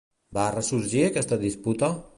Va 0.37 0.45
ressorgir 0.55 1.05
aquesta 1.11 1.41
disputa? 1.49 1.97